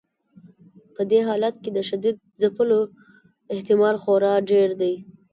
په 0.95 1.01
دې 1.11 1.19
حالت 1.27 1.55
کې 1.63 1.69
د 1.73 1.79
شدید 1.89 2.15
ځپلو 2.41 2.79
احتمال 3.53 3.95
خورا 4.03 4.33
ډیر 4.51 4.69
دی. 4.81 4.93